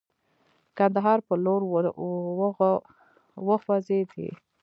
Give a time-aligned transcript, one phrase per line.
[0.77, 1.61] کندهار پر لور
[3.47, 4.27] وخوځېدی.